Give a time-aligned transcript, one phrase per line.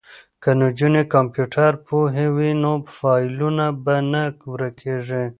[0.41, 5.25] که نجونې کمپیوټر پوهې وي نو فایلونه به نه ورکیږي.